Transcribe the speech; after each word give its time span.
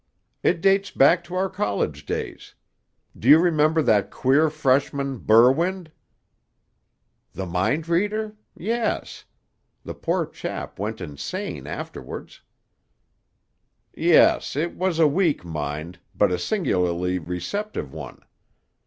"It 0.41 0.61
dates 0.61 0.89
back 0.89 1.23
to 1.25 1.35
our 1.35 1.47
college 1.47 2.07
days. 2.07 2.55
Do 3.15 3.29
you 3.29 3.37
remember 3.37 3.83
that 3.83 4.09
queer 4.09 4.49
freshman, 4.49 5.19
Berwind?" 5.19 5.91
"The 7.33 7.45
mind 7.45 7.87
reader? 7.87 8.35
Yes. 8.57 9.25
The 9.83 9.93
poor 9.93 10.25
chap 10.25 10.79
went 10.79 11.01
insane 11.01 11.67
afterward." 11.67 12.35
"Yes. 13.93 14.55
It 14.55 14.73
was 14.75 14.97
a 14.97 15.05
weak 15.07 15.45
mind, 15.45 15.99
but 16.15 16.31
a 16.31 16.39
singularly 16.39 17.19
receptive 17.19 17.93
one. 17.93 18.21